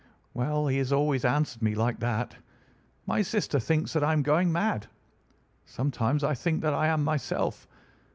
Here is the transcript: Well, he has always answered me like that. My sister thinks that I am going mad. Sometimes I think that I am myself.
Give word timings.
Well, 0.33 0.65
he 0.65 0.79
has 0.79 0.91
always 0.91 1.23
answered 1.23 1.61
me 1.61 1.75
like 1.75 1.99
that. 1.99 2.35
My 3.05 3.21
sister 3.21 3.59
thinks 3.59 3.93
that 3.93 4.03
I 4.03 4.13
am 4.13 4.23
going 4.23 4.51
mad. 4.51 4.87
Sometimes 5.63 6.23
I 6.23 6.33
think 6.33 6.61
that 6.63 6.73
I 6.73 6.87
am 6.87 7.03
myself. 7.03 7.67